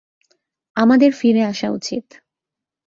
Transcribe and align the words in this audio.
আমাদের 0.77 1.11
ফিরে 1.11 1.41
আসা 1.43 1.67
উচিত। 1.69 2.05